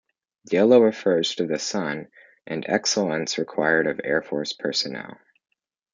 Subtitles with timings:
[0.49, 2.07] Yellow refers to the sun
[2.47, 5.19] and excellence required of Air Force personnel.